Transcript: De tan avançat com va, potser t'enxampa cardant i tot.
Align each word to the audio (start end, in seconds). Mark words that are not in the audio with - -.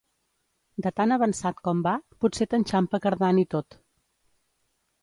De 0.85 0.91
tan 0.99 1.13
avançat 1.17 1.61
com 1.67 1.83
va, 1.89 1.93
potser 2.25 2.49
t'enxampa 2.55 3.05
cardant 3.07 3.45
i 3.45 3.47
tot. 3.57 3.79